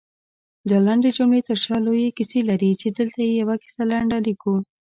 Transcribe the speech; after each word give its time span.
دالنډې 0.69 1.09
جملې 1.17 1.41
ترشا 1.47 1.75
لويې 1.85 2.09
کيسې 2.17 2.39
لري، 2.49 2.71
چې 2.81 2.87
دلته 2.97 3.19
يې 3.27 3.33
يوه 3.41 3.55
کيسه 3.63 3.83
لنډه 3.91 4.17
ليکو 4.25 4.55